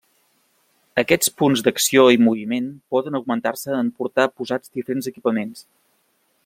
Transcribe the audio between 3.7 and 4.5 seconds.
en portar